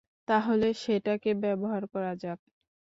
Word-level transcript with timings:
তাহলে 0.27 0.67
সেটাকে 0.83 1.31
ব্যবহার 1.43 1.83
করা 1.93 2.11
যাক। 2.21 2.39